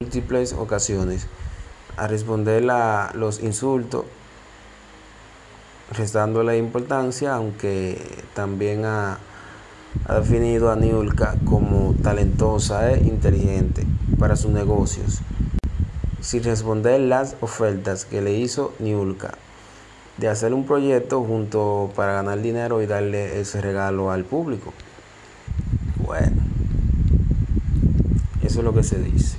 múltiples 0.00 0.52
ocasiones 0.52 1.26
a 1.96 2.06
responder 2.06 2.68
a 2.70 3.12
los 3.14 3.42
insultos, 3.42 4.04
restando 5.92 6.42
la 6.42 6.56
importancia, 6.56 7.34
aunque 7.34 8.00
también 8.34 8.84
ha, 8.84 9.18
ha 10.06 10.14
definido 10.20 10.70
a 10.70 10.76
Niulka 10.76 11.36
como 11.44 11.94
talentosa 12.02 12.92
e 12.92 13.00
inteligente 13.00 13.86
para 14.18 14.36
sus 14.36 14.50
negocios, 14.50 15.20
sin 16.20 16.42
responder 16.44 17.00
las 17.00 17.36
ofertas 17.40 18.04
que 18.04 18.22
le 18.22 18.32
hizo 18.34 18.72
Niulka 18.78 19.34
de 20.18 20.28
hacer 20.28 20.54
un 20.54 20.66
proyecto 20.66 21.22
junto 21.24 21.90
para 21.96 22.12
ganar 22.12 22.40
dinero 22.40 22.82
y 22.82 22.86
darle 22.86 23.40
ese 23.40 23.60
regalo 23.60 24.10
al 24.10 24.24
público. 24.24 24.72
Bueno, 25.96 26.42
eso 28.42 28.58
es 28.60 28.64
lo 28.64 28.74
que 28.74 28.82
se 28.82 28.98
dice. 28.98 29.38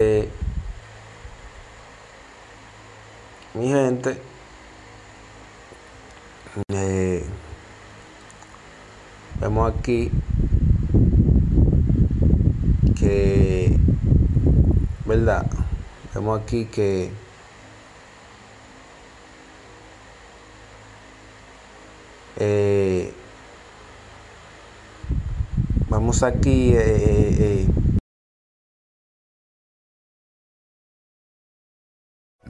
Eh, 0.00 0.28
mi 3.54 3.66
gente, 3.66 4.16
eh, 6.68 7.24
vemos 9.40 9.74
aquí 9.74 10.12
que, 12.96 13.76
¿verdad? 15.04 15.50
Vemos 16.14 16.40
aquí 16.42 16.66
que 16.66 17.10
eh, 22.36 23.12
vamos 25.88 26.22
aquí 26.22 26.72